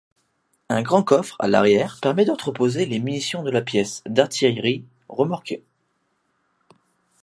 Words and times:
Un 0.69 0.81
grand 0.81 1.03
coffre 1.03 1.35
à 1.37 1.47
l'arrière 1.47 1.99
permet 2.01 2.25
d'entreposer 2.25 2.87
les 2.87 2.97
munitions 2.99 3.43
de 3.43 3.51
la 3.51 3.61
pièce 3.61 4.01
d'artillerie 4.09 4.83
remorquée. 5.09 5.63